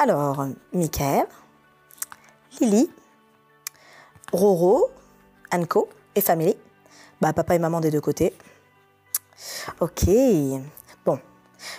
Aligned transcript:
Alors, 0.00 0.46
Michael, 0.72 1.26
Lily, 2.60 2.88
Roro, 4.32 4.90
Anko 5.52 5.88
et 6.14 6.20
famille. 6.20 6.56
Bah, 7.20 7.32
papa 7.32 7.56
et 7.56 7.58
maman 7.58 7.80
des 7.80 7.90
deux 7.90 8.00
côtés. 8.00 8.32
Ok. 9.80 10.04
Bon. 11.04 11.18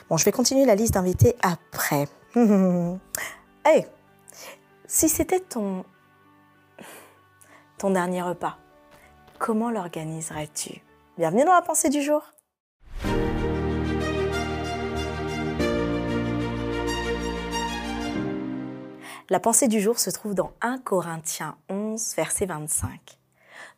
Bon, 0.10 0.18
je 0.18 0.26
vais 0.26 0.34
continuer 0.34 0.66
la 0.66 0.76
liste 0.76 0.96
d'invités 0.96 1.38
après. 1.42 2.10
hey, 2.36 3.88
si 4.86 5.07
c'était 5.07 5.39
ton 5.39 5.86
ton 7.77 7.91
dernier 7.91 8.21
repas, 8.21 8.57
comment 9.38 9.71
l'organiserais-tu? 9.71 10.81
Bienvenue 11.17 11.45
dans 11.45 11.54
la 11.54 11.61
pensée 11.61 11.89
du 11.89 12.01
jour. 12.01 12.21
La 19.32 19.39
pensée 19.39 19.68
du 19.68 19.79
jour 19.79 20.00
se 20.00 20.10
trouve 20.10 20.33
dans 20.33 20.54
1 20.61 20.79
Corinthiens 20.79 21.56
11, 21.69 22.15
verset 22.15 22.47
25. 22.47 23.19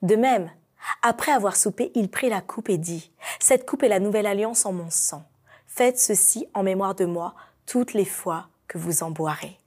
De 0.02 0.16
même, 0.16 0.50
après 1.02 1.34
avoir 1.34 1.58
soupé, 1.58 1.92
il 1.94 2.10
prit 2.10 2.30
la 2.30 2.40
coupe 2.40 2.70
et 2.70 2.78
dit, 2.78 3.12
Cette 3.40 3.70
coupe 3.70 3.84
est 3.84 3.90
la 3.90 4.00
nouvelle 4.00 4.28
alliance 4.28 4.66
en 4.66 4.72
mon 4.72 4.90
sang. 4.90 5.26
Faites 5.68 6.00
ceci 6.00 6.48
en 6.54 6.64
mémoire 6.64 6.96
de 6.96 7.04
moi 7.04 7.36
toutes 7.66 7.94
les 7.94 8.06
fois 8.06 8.48
que 8.70 8.78
vous 8.78 9.04
en 9.04 9.12
boirez. 9.12 9.58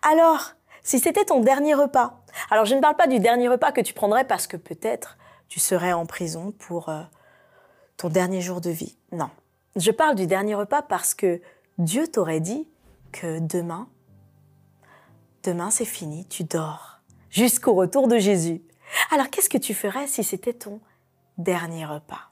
Alors, 0.00 0.52
si 0.82 0.98
c'était 0.98 1.26
ton 1.26 1.40
dernier 1.40 1.74
repas, 1.74 2.22
alors 2.50 2.64
je 2.64 2.74
ne 2.74 2.80
parle 2.80 2.96
pas 2.96 3.06
du 3.06 3.20
dernier 3.20 3.48
repas 3.48 3.72
que 3.72 3.82
tu 3.82 3.92
prendrais 3.92 4.26
parce 4.26 4.46
que 4.46 4.56
peut-être 4.56 5.18
tu 5.48 5.60
serais 5.60 5.92
en 5.92 6.06
prison 6.06 6.52
pour 6.52 6.88
euh, 6.88 7.02
ton 7.98 8.08
dernier 8.08 8.40
jour 8.40 8.62
de 8.62 8.70
vie. 8.70 8.96
Non, 9.12 9.28
je 9.76 9.90
parle 9.90 10.14
du 10.14 10.26
dernier 10.26 10.54
repas 10.54 10.80
parce 10.80 11.12
que 11.12 11.42
Dieu 11.76 12.08
t'aurait 12.08 12.40
dit 12.40 12.66
que 13.12 13.38
demain, 13.38 13.86
Demain, 15.42 15.70
c'est 15.70 15.84
fini, 15.84 16.24
tu 16.26 16.44
dors. 16.44 17.00
Jusqu'au 17.28 17.74
retour 17.74 18.06
de 18.06 18.16
Jésus. 18.16 18.62
Alors, 19.10 19.28
qu'est-ce 19.28 19.48
que 19.48 19.58
tu 19.58 19.74
ferais 19.74 20.06
si 20.06 20.22
c'était 20.22 20.52
ton 20.52 20.80
dernier 21.36 21.84
repas? 21.84 22.30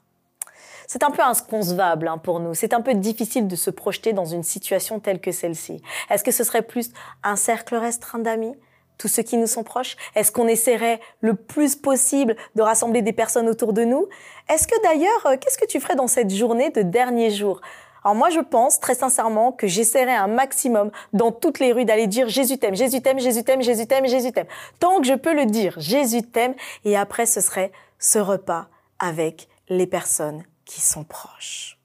C'est 0.87 1.03
un 1.03 1.11
peu 1.11 1.21
inconcevable 1.21 2.07
hein, 2.07 2.17
pour 2.17 2.39
nous. 2.39 2.53
C'est 2.53 2.73
un 2.73 2.79
peu 2.79 2.93
difficile 2.93 3.47
de 3.47 3.55
se 3.57 3.69
projeter 3.69 4.13
dans 4.13 4.25
une 4.25 4.43
situation 4.43 5.01
telle 5.01 5.19
que 5.19 5.33
celle-ci. 5.33 5.81
Est-ce 6.09 6.23
que 6.23 6.31
ce 6.31 6.45
serait 6.45 6.61
plus 6.61 6.91
un 7.23 7.35
cercle 7.35 7.75
restreint 7.75 8.19
d'amis? 8.19 8.55
Tous 8.97 9.09
ceux 9.09 9.23
qui 9.23 9.35
nous 9.35 9.47
sont 9.47 9.63
proches? 9.63 9.97
Est-ce 10.15 10.31
qu'on 10.31 10.47
essaierait 10.47 11.01
le 11.19 11.33
plus 11.33 11.75
possible 11.75 12.37
de 12.55 12.61
rassembler 12.61 13.01
des 13.01 13.13
personnes 13.13 13.49
autour 13.49 13.73
de 13.73 13.83
nous? 13.83 14.07
Est-ce 14.47 14.67
que 14.67 14.81
d'ailleurs, 14.83 15.25
euh, 15.25 15.35
qu'est-ce 15.37 15.57
que 15.57 15.65
tu 15.65 15.81
ferais 15.81 15.95
dans 15.95 16.07
cette 16.07 16.33
journée 16.33 16.69
de 16.69 16.81
dernier 16.81 17.29
jour? 17.29 17.59
Alors 18.03 18.15
moi, 18.15 18.29
je 18.29 18.39
pense 18.39 18.79
très 18.79 18.95
sincèrement 18.95 19.51
que 19.51 19.67
j'essaierai 19.67 20.13
un 20.13 20.27
maximum 20.27 20.91
dans 21.13 21.31
toutes 21.31 21.59
les 21.59 21.71
rues 21.71 21.85
d'aller 21.85 22.07
dire 22.07 22.29
Jésus 22.29 22.57
t'aime, 22.57 22.75
Jésus 22.75 23.01
t'aime, 23.01 23.19
Jésus 23.19 23.43
t'aime, 23.43 23.61
Jésus 23.61 23.85
t'aime, 23.85 24.07
Jésus 24.07 24.31
t'aime. 24.31 24.47
Tant 24.79 24.99
que 24.99 25.05
je 25.05 25.13
peux 25.13 25.33
le 25.35 25.45
dire, 25.45 25.75
Jésus 25.77 26.23
t'aime. 26.23 26.55
Et 26.83 26.97
après, 26.97 27.25
ce 27.25 27.41
serait 27.41 27.71
ce 27.99 28.17
repas 28.17 28.67
avec 28.97 29.49
les 29.69 29.85
personnes 29.85 30.43
qui 30.65 30.81
sont 30.81 31.03
proches. 31.03 31.77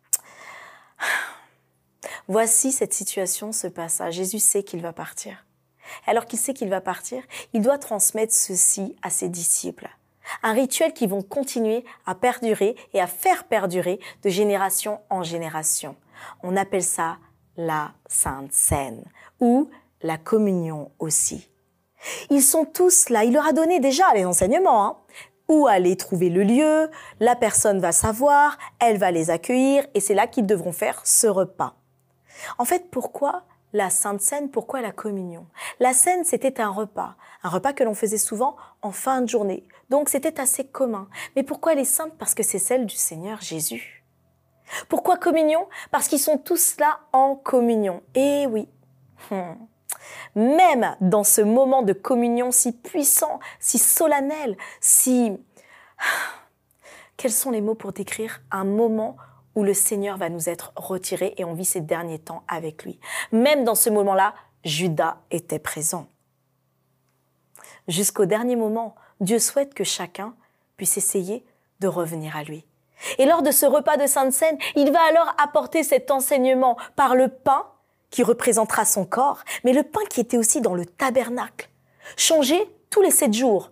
Voici 2.29 2.73
cette 2.73 2.95
situation 2.95 3.53
se 3.53 3.67
passe. 3.67 4.01
Jésus 4.11 4.39
sait 4.39 4.63
qu'il 4.63 4.81
va 4.81 4.93
partir. 4.93 5.45
Alors 6.07 6.25
qu'il 6.25 6.39
sait 6.39 6.55
qu'il 6.55 6.69
va 6.69 6.81
partir, 6.81 7.23
il 7.53 7.63
doit 7.63 7.79
transmettre 7.79 8.33
ceci 8.33 8.97
à 9.03 9.11
ses 9.11 9.29
disciples. 9.29 9.89
Un 10.43 10.53
rituel 10.53 10.93
qui 10.93 11.07
vont 11.07 11.23
continuer 11.23 11.85
à 12.05 12.15
perdurer 12.15 12.75
et 12.95 13.01
à 13.01 13.07
faire 13.07 13.45
perdurer 13.45 14.01
de 14.25 14.31
génération 14.31 15.01
en 15.11 15.23
génération. 15.23 15.95
On 16.43 16.57
appelle 16.57 16.83
ça 16.83 17.19
la 17.57 17.93
Sainte 18.07 18.53
Seine 18.53 19.05
ou 19.41 19.71
la 20.03 20.19
communion 20.19 20.91
aussi. 20.99 21.51
Ils 22.31 22.43
sont 22.43 22.65
tous 22.65 23.09
là. 23.09 23.25
Il 23.25 23.33
leur 23.33 23.47
a 23.47 23.53
donné 23.53 23.81
déjà 23.81 24.13
les 24.15 24.25
enseignements. 24.25 24.87
Hein. 24.87 24.97
Où 25.49 25.69
aller 25.69 25.97
trouver 25.97 26.29
le 26.29 26.43
lieu, 26.43 26.91
la 27.21 27.37
personne 27.37 27.79
va 27.79 27.93
savoir, 27.93 28.59
elle 28.81 28.99
va 28.99 29.13
les 29.13 29.31
accueillir 29.31 29.87
et 29.95 30.01
c'est 30.01 30.15
là 30.15 30.27
qu'ils 30.27 30.47
devront 30.47 30.73
faire 30.73 31.01
ce 31.05 31.29
repas. 31.29 31.77
En 32.59 32.65
fait, 32.65 32.91
pourquoi 32.91 33.45
la 33.73 33.91
Sainte 33.91 34.21
Seine, 34.21 34.51
pourquoi 34.51 34.81
la 34.81 34.91
communion? 34.91 35.47
La 35.79 35.93
Seine, 35.93 36.25
c'était 36.25 36.61
un 36.61 36.71
repas, 36.71 37.15
un 37.45 37.49
repas 37.49 37.73
que 37.73 37.85
l'on 37.85 37.95
faisait 37.95 38.19
souvent 38.19 38.57
en 38.83 38.91
fin 38.91 39.21
de 39.21 39.29
journée. 39.29 39.69
Donc 39.89 40.09
c'était 40.09 40.41
assez 40.41 40.67
commun. 40.67 41.09
Mais 41.37 41.43
pourquoi 41.45 41.73
elle 41.73 41.79
est 41.79 41.85
sainte 41.85 42.15
Parce 42.19 42.35
que 42.35 42.43
c'est 42.43 42.59
celle 42.59 42.87
du 42.87 42.97
Seigneur 42.97 43.41
Jésus. 43.41 44.05
Pourquoi 44.89 45.17
communion? 45.17 45.67
Parce 45.91 46.09
qu'ils 46.09 46.21
sont 46.21 46.39
tous 46.39 46.77
là 46.79 47.01
en 47.13 47.37
communion. 47.37 48.03
Eh 48.15 48.47
oui. 48.47 48.69
Hmm. 49.31 49.55
Même 50.35 50.97
dans 51.01 51.25
ce 51.25 51.41
moment 51.41 51.83
de 51.83 51.93
communion 51.93 52.51
si 52.51 52.73
puissant, 52.73 53.41
si 53.61 53.79
solennel, 53.79 54.57
si... 54.81 55.33
Quels 57.17 57.33
sont 57.33 57.51
les 57.51 57.63
mots 57.63 57.75
pour 57.75 57.93
décrire 57.93 58.43
un 58.51 58.65
moment 58.65 59.17
où 59.55 59.63
le 59.65 59.73
Seigneur 59.73 60.19
va 60.19 60.29
nous 60.29 60.51
être 60.51 60.73
retiré 60.77 61.35
et 61.39 61.45
on 61.47 61.55
vit 61.55 61.65
ces 61.65 61.81
derniers 61.81 62.19
temps 62.19 62.43
avec 62.47 62.85
lui? 62.85 63.01
Même 63.33 63.65
dans 63.65 63.75
ce 63.75 63.89
moment-là, 63.89 64.35
Judas 64.65 65.19
était 65.31 65.59
présent. 65.59 66.09
Jusqu'au 67.89 68.27
dernier 68.27 68.57
moment, 68.57 68.97
Dieu 69.21 69.39
souhaite 69.39 69.73
que 69.73 69.85
chacun 69.85 70.35
puisse 70.77 70.99
essayer 70.99 71.45
de 71.81 71.89
revenir 71.89 72.37
à 72.37 72.43
lui. 72.43 72.67
Et 73.19 73.27
lors 73.27 73.43
de 73.43 73.51
ce 73.51 73.67
repas 73.67 73.97
de 73.97 74.07
Sainte 74.07 74.33
Seine, 74.33 74.59
il 74.75 74.91
va 74.93 75.01
alors 75.09 75.35
apporter 75.43 75.83
cet 75.83 76.11
enseignement 76.11 76.77
par 76.97 77.15
le 77.15 77.29
pain 77.29 77.65
qui 78.11 78.23
représentera 78.23 78.85
son 78.85 79.05
corps, 79.05 79.41
mais 79.65 79.73
le 79.73 79.83
pain 79.83 80.01
qui 80.09 80.21
était 80.21 80.39
aussi 80.39 80.61
dans 80.61 80.75
le 80.75 80.87
tabernacle. 80.87 81.69
Changé 82.17 82.57
tous 82.91 83.03
les 83.03 83.11
sept 83.11 83.35
jours. 83.35 83.71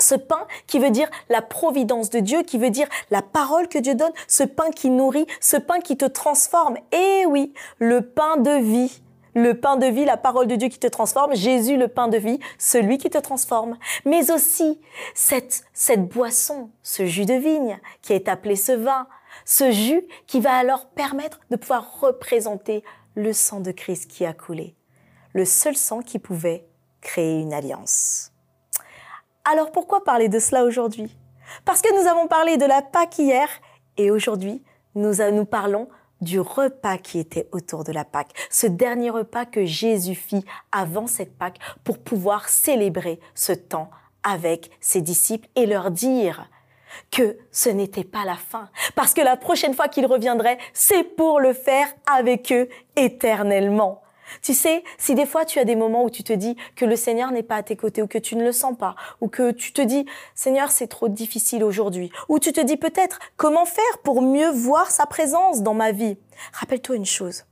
Ce 0.00 0.14
pain 0.14 0.46
qui 0.66 0.78
veut 0.78 0.90
dire 0.90 1.08
la 1.28 1.40
providence 1.40 2.10
de 2.10 2.18
Dieu, 2.18 2.42
qui 2.42 2.58
veut 2.58 2.70
dire 2.70 2.88
la 3.10 3.22
parole 3.22 3.68
que 3.68 3.78
Dieu 3.78 3.94
donne, 3.94 4.12
ce 4.26 4.42
pain 4.42 4.70
qui 4.70 4.90
nourrit, 4.90 5.26
ce 5.40 5.56
pain 5.56 5.80
qui 5.80 5.96
te 5.96 6.04
transforme. 6.04 6.76
Et 6.92 7.26
oui, 7.26 7.52
le 7.78 8.00
pain 8.00 8.36
de 8.38 8.58
vie 8.58 9.02
le 9.34 9.54
pain 9.54 9.76
de 9.76 9.86
vie, 9.86 10.04
la 10.04 10.16
parole 10.16 10.46
de 10.46 10.56
Dieu 10.56 10.68
qui 10.68 10.78
te 10.78 10.86
transforme, 10.86 11.34
Jésus 11.34 11.76
le 11.76 11.88
pain 11.88 12.08
de 12.08 12.18
vie, 12.18 12.38
celui 12.58 12.98
qui 12.98 13.10
te 13.10 13.18
transforme, 13.18 13.76
mais 14.04 14.30
aussi 14.30 14.80
cette, 15.14 15.64
cette 15.72 16.08
boisson, 16.08 16.70
ce 16.82 17.06
jus 17.06 17.26
de 17.26 17.34
vigne 17.34 17.78
qui 18.02 18.12
est 18.12 18.28
appelé 18.28 18.56
ce 18.56 18.72
vin, 18.72 19.06
ce 19.44 19.70
jus 19.70 20.04
qui 20.26 20.40
va 20.40 20.54
alors 20.54 20.86
permettre 20.86 21.40
de 21.50 21.56
pouvoir 21.56 22.00
représenter 22.00 22.84
le 23.14 23.32
sang 23.32 23.60
de 23.60 23.72
Christ 23.72 24.10
qui 24.10 24.24
a 24.24 24.32
coulé, 24.32 24.74
le 25.32 25.44
seul 25.44 25.76
sang 25.76 26.00
qui 26.00 26.18
pouvait 26.18 26.66
créer 27.00 27.40
une 27.40 27.52
alliance. 27.52 28.32
Alors 29.44 29.72
pourquoi 29.72 30.04
parler 30.04 30.28
de 30.28 30.38
cela 30.38 30.64
aujourd'hui? 30.64 31.16
Parce 31.64 31.82
que 31.82 32.00
nous 32.00 32.08
avons 32.08 32.26
parlé 32.28 32.56
de 32.56 32.64
la 32.64 32.82
Pâque 32.82 33.18
hier 33.18 33.48
et 33.96 34.10
aujourd'hui 34.10 34.62
nous, 34.94 35.14
nous 35.32 35.44
parlons 35.44 35.88
du 36.20 36.40
repas 36.40 36.98
qui 36.98 37.18
était 37.18 37.48
autour 37.52 37.84
de 37.84 37.92
la 37.92 38.04
Pâque, 38.04 38.32
ce 38.50 38.66
dernier 38.66 39.10
repas 39.10 39.44
que 39.44 39.64
Jésus 39.64 40.14
fit 40.14 40.44
avant 40.72 41.06
cette 41.06 41.36
Pâque 41.36 41.58
pour 41.82 41.98
pouvoir 41.98 42.48
célébrer 42.48 43.20
ce 43.34 43.52
temps 43.52 43.90
avec 44.22 44.70
ses 44.80 45.02
disciples 45.02 45.48
et 45.54 45.66
leur 45.66 45.90
dire 45.90 46.48
que 47.10 47.36
ce 47.50 47.68
n'était 47.68 48.04
pas 48.04 48.24
la 48.24 48.36
fin, 48.36 48.68
parce 48.94 49.14
que 49.14 49.20
la 49.20 49.36
prochaine 49.36 49.74
fois 49.74 49.88
qu'il 49.88 50.06
reviendrait, 50.06 50.58
c'est 50.72 51.02
pour 51.02 51.40
le 51.40 51.52
faire 51.52 51.88
avec 52.06 52.52
eux 52.52 52.68
éternellement. 52.96 54.03
Tu 54.42 54.54
sais, 54.54 54.84
si 54.98 55.14
des 55.14 55.26
fois 55.26 55.44
tu 55.44 55.58
as 55.58 55.64
des 55.64 55.76
moments 55.76 56.04
où 56.04 56.10
tu 56.10 56.22
te 56.22 56.32
dis 56.32 56.56
que 56.76 56.84
le 56.84 56.96
Seigneur 56.96 57.30
n'est 57.30 57.42
pas 57.42 57.56
à 57.56 57.62
tes 57.62 57.76
côtés 57.76 58.02
ou 58.02 58.06
que 58.06 58.18
tu 58.18 58.36
ne 58.36 58.44
le 58.44 58.52
sens 58.52 58.76
pas 58.76 58.94
ou 59.20 59.28
que 59.28 59.50
tu 59.50 59.72
te 59.72 59.82
dis 59.82 60.06
Seigneur 60.34 60.70
c'est 60.70 60.86
trop 60.86 61.08
difficile 61.08 61.64
aujourd'hui 61.64 62.10
ou 62.28 62.38
tu 62.38 62.52
te 62.52 62.60
dis 62.60 62.76
peut-être 62.76 63.18
comment 63.36 63.64
faire 63.64 63.98
pour 64.02 64.22
mieux 64.22 64.50
voir 64.50 64.90
sa 64.90 65.06
présence 65.06 65.62
dans 65.62 65.74
ma 65.74 65.92
vie? 65.92 66.16
Rappelle-toi 66.52 66.96
une 66.96 67.06
chose. 67.06 67.44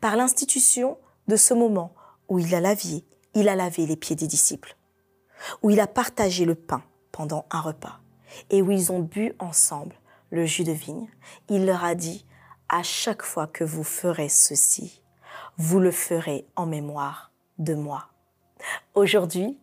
Par 0.00 0.16
l'institution 0.16 0.98
de 1.28 1.36
ce 1.36 1.54
moment 1.54 1.94
où 2.28 2.38
il 2.38 2.54
a 2.54 2.60
lavé, 2.60 3.04
il 3.34 3.48
a 3.48 3.56
lavé 3.56 3.86
les 3.86 3.96
pieds 3.96 4.16
des 4.16 4.26
disciples, 4.26 4.76
où 5.62 5.70
il 5.70 5.80
a 5.80 5.86
partagé 5.86 6.44
le 6.44 6.54
pain 6.54 6.82
pendant 7.10 7.46
un 7.50 7.60
repas 7.60 8.00
et 8.50 8.62
où 8.62 8.70
ils 8.70 8.92
ont 8.92 9.00
bu 9.00 9.34
ensemble 9.38 9.94
le 10.30 10.46
jus 10.46 10.64
de 10.64 10.72
vigne, 10.72 11.08
il 11.50 11.66
leur 11.66 11.84
a 11.84 11.94
dit 11.94 12.24
à 12.68 12.82
chaque 12.82 13.22
fois 13.22 13.46
que 13.46 13.64
vous 13.64 13.84
ferez 13.84 14.30
ceci, 14.30 15.01
vous 15.58 15.78
le 15.78 15.90
ferez 15.90 16.46
en 16.56 16.66
mémoire 16.66 17.30
de 17.58 17.74
moi. 17.74 18.08
Aujourd'hui, 18.94 19.58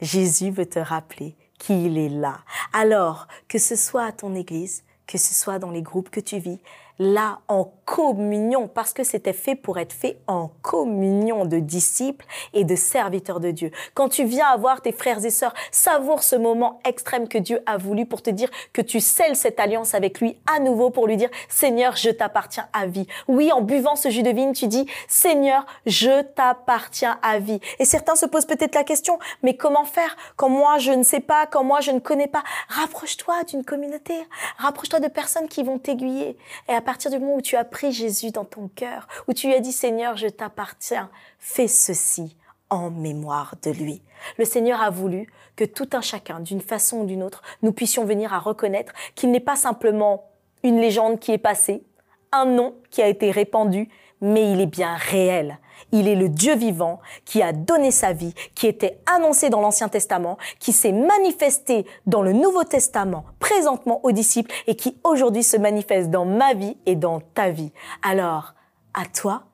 Jésus 0.00 0.50
veut 0.50 0.66
te 0.66 0.78
rappeler 0.78 1.36
qu'il 1.58 1.98
est 1.98 2.08
là. 2.08 2.40
Alors, 2.72 3.28
que 3.48 3.58
ce 3.58 3.76
soit 3.76 4.04
à 4.04 4.12
ton 4.12 4.34
église, 4.34 4.84
que 5.06 5.18
ce 5.18 5.34
soit 5.34 5.58
dans 5.58 5.70
les 5.70 5.82
groupes 5.82 6.10
que 6.10 6.20
tu 6.20 6.38
vis, 6.38 6.60
là 6.98 7.40
en 7.48 7.72
communion, 7.84 8.68
parce 8.68 8.92
que 8.92 9.04
c'était 9.04 9.32
fait 9.32 9.54
pour 9.54 9.78
être 9.78 9.92
fait 9.92 10.18
en 10.26 10.50
communion 10.62 11.44
de 11.44 11.58
disciples 11.58 12.24
et 12.54 12.64
de 12.64 12.74
serviteurs 12.74 13.40
de 13.40 13.50
Dieu. 13.50 13.70
Quand 13.94 14.08
tu 14.08 14.24
viens 14.24 14.46
avoir 14.46 14.80
tes 14.80 14.92
frères 14.92 15.24
et 15.24 15.30
sœurs, 15.30 15.54
savoure 15.70 16.22
ce 16.22 16.36
moment 16.36 16.80
extrême 16.86 17.28
que 17.28 17.38
Dieu 17.38 17.60
a 17.66 17.76
voulu 17.76 18.06
pour 18.06 18.22
te 18.22 18.30
dire 18.30 18.48
que 18.72 18.80
tu 18.82 19.00
scelles 19.00 19.36
cette 19.36 19.60
alliance 19.60 19.94
avec 19.94 20.20
lui 20.20 20.38
à 20.54 20.58
nouveau 20.60 20.90
pour 20.90 21.06
lui 21.06 21.16
dire, 21.16 21.30
Seigneur, 21.48 21.96
je 21.96 22.10
t'appartiens 22.10 22.68
à 22.72 22.86
vie. 22.86 23.06
Oui, 23.28 23.52
en 23.52 23.60
buvant 23.60 23.96
ce 23.96 24.10
jus 24.10 24.22
de 24.22 24.30
vigne, 24.30 24.52
tu 24.52 24.66
dis, 24.66 24.86
Seigneur, 25.08 25.66
je 25.86 26.22
t'appartiens 26.22 27.18
à 27.22 27.38
vie. 27.38 27.60
Et 27.78 27.84
certains 27.84 28.16
se 28.16 28.26
posent 28.26 28.46
peut-être 28.46 28.74
la 28.74 28.84
question, 28.84 29.18
mais 29.42 29.56
comment 29.56 29.84
faire 29.84 30.16
quand 30.36 30.48
moi 30.48 30.78
je 30.78 30.92
ne 30.92 31.02
sais 31.02 31.20
pas, 31.20 31.46
quand 31.46 31.64
moi 31.64 31.80
je 31.80 31.90
ne 31.90 32.00
connais 32.00 32.26
pas? 32.26 32.42
Rapproche-toi 32.68 33.44
d'une 33.44 33.64
communauté, 33.64 34.14
rapproche-toi 34.58 35.00
de 35.00 35.08
personnes 35.08 35.48
qui 35.48 35.62
vont 35.62 35.78
t'aiguiller. 35.78 36.36
Et 36.68 36.72
partir 36.82 37.10
du 37.10 37.18
moment 37.18 37.36
où 37.36 37.40
tu 37.40 37.56
as 37.56 37.64
pris 37.64 37.92
Jésus 37.92 38.30
dans 38.30 38.44
ton 38.44 38.68
cœur, 38.68 39.08
où 39.28 39.32
tu 39.32 39.46
lui 39.46 39.54
as 39.54 39.60
dit 39.60 39.72
Seigneur, 39.72 40.16
je 40.16 40.28
t'appartiens, 40.28 41.10
fais 41.38 41.68
ceci 41.68 42.36
en 42.70 42.90
mémoire 42.90 43.54
de 43.62 43.70
lui. 43.70 44.02
Le 44.38 44.44
Seigneur 44.44 44.80
a 44.80 44.90
voulu 44.90 45.28
que 45.56 45.64
tout 45.64 45.88
un 45.92 46.00
chacun, 46.00 46.40
d'une 46.40 46.60
façon 46.60 46.98
ou 46.98 47.06
d'une 47.06 47.22
autre, 47.22 47.42
nous 47.62 47.72
puissions 47.72 48.04
venir 48.04 48.32
à 48.32 48.38
reconnaître 48.38 48.92
qu'il 49.14 49.30
n'est 49.30 49.40
pas 49.40 49.56
simplement 49.56 50.30
une 50.62 50.80
légende 50.80 51.18
qui 51.18 51.32
est 51.32 51.38
passée, 51.38 51.84
un 52.32 52.46
nom 52.46 52.74
qui 52.90 53.02
a 53.02 53.08
été 53.08 53.30
répandu, 53.30 53.88
mais 54.20 54.52
il 54.52 54.60
est 54.60 54.66
bien 54.66 54.94
réel. 54.94 55.58
Il 55.92 56.08
est 56.08 56.14
le 56.14 56.28
Dieu 56.28 56.54
vivant 56.54 57.00
qui 57.24 57.42
a 57.42 57.52
donné 57.52 57.90
sa 57.90 58.12
vie, 58.12 58.34
qui 58.54 58.66
était 58.66 59.00
annoncé 59.06 59.50
dans 59.50 59.60
l'Ancien 59.60 59.88
Testament, 59.88 60.38
qui 60.58 60.72
s'est 60.72 60.92
manifesté 60.92 61.86
dans 62.06 62.22
le 62.22 62.32
Nouveau 62.32 62.64
Testament, 62.64 63.24
présentement 63.38 64.00
aux 64.04 64.12
disciples, 64.12 64.52
et 64.66 64.76
qui 64.76 64.98
aujourd'hui 65.04 65.42
se 65.42 65.56
manifeste 65.56 66.10
dans 66.10 66.24
ma 66.24 66.54
vie 66.54 66.76
et 66.86 66.96
dans 66.96 67.20
ta 67.20 67.50
vie. 67.50 67.72
Alors, 68.02 68.54
à 68.94 69.06
toi, 69.06 69.44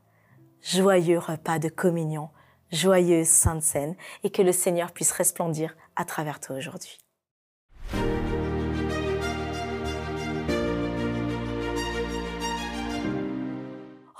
joyeux 0.62 1.18
repas 1.18 1.58
de 1.58 1.68
communion, 1.68 2.28
joyeuse 2.70 3.28
Sainte 3.28 3.62
Seine, 3.62 3.96
et 4.24 4.30
que 4.30 4.42
le 4.42 4.52
Seigneur 4.52 4.92
puisse 4.92 5.12
resplendir 5.12 5.76
à 5.96 6.04
travers 6.04 6.40
toi 6.40 6.56
aujourd'hui. 6.56 6.98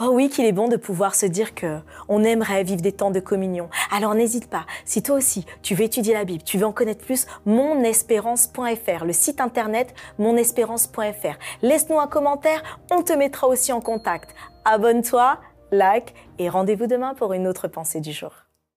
Oh 0.00 0.11
oui, 0.12 0.29
qu'il 0.29 0.45
est 0.45 0.53
bon 0.53 0.69
de 0.69 0.77
pouvoir 0.77 1.17
se 1.17 1.27
dire 1.27 1.56
que 1.56 1.81
on 2.06 2.23
aimerait 2.23 2.62
vivre 2.62 2.81
des 2.81 2.93
temps 2.93 3.11
de 3.11 3.19
communion. 3.19 3.69
Alors 3.91 4.15
n'hésite 4.15 4.49
pas. 4.49 4.65
Si 4.85 5.03
toi 5.03 5.17
aussi, 5.17 5.45
tu 5.61 5.75
veux 5.75 5.83
étudier 5.83 6.15
la 6.15 6.25
Bible, 6.25 6.45
tu 6.45 6.56
veux 6.56 6.67
en 6.67 6.73
connaître 6.73 7.05
plus, 7.05 7.27
monespérance.fr, 7.47 9.05
le 9.05 9.12
site 9.12 9.41
internet 9.41 9.93
monespérance.fr. 10.19 11.39
Laisse-nous 11.62 11.99
un 11.99 12.06
commentaire, 12.06 12.62
on 12.93 13.03
te 13.03 13.12
mettra 13.12 13.49
aussi 13.49 13.73
en 13.73 13.81
contact. 13.81 14.37
Abonne-toi, 14.65 15.41
like 15.73 16.15
et 16.39 16.49
rendez-vous 16.49 16.87
demain 16.87 17.15
pour 17.15 17.33
une 17.33 17.49
autre 17.49 17.67
pensée 17.67 18.00
du 18.00 18.12
jour. 18.12 18.48